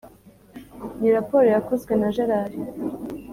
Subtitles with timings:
[0.99, 2.53] Ni raporo yakozwe na Gerard.